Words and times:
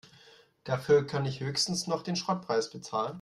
Dafür 0.63 1.05
kann 1.05 1.27
ich 1.27 1.41
höchstens 1.41 1.85
noch 1.85 2.01
den 2.01 2.15
Schrottpreis 2.15 2.71
bezahlen. 2.71 3.09